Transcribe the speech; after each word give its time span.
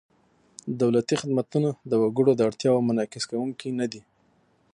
دولتي 0.81 1.15
خدمتونه 1.21 1.69
د 1.89 1.91
وګړو 2.03 2.31
د 2.35 2.41
اړتیاوو 2.49 2.85
منعکس 2.87 3.23
کوونکي 3.31 3.67
نهدي. 3.79 4.01